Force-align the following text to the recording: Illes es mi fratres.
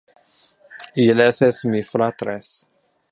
Illes 1.03 1.41
es 1.49 1.61
mi 1.75 1.85
fratres. 1.91 2.53